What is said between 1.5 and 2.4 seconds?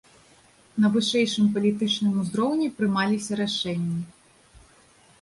палітычным